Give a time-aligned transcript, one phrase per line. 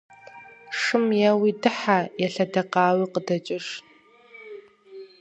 [0.79, 3.65] Шым еуи дыхьэ, елъэдэкъауи къыдэкӏыж.